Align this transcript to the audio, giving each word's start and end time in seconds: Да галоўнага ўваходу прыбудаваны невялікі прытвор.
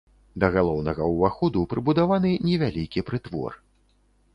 Да 0.43 0.47
галоўнага 0.55 1.09
ўваходу 1.11 1.67
прыбудаваны 1.75 2.31
невялікі 2.51 3.09
прытвор. 3.13 3.51